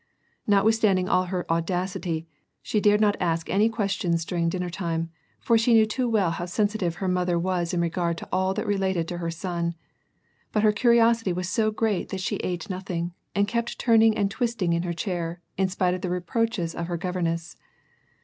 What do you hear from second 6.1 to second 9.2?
how sensitive her mother was in regard to all that related to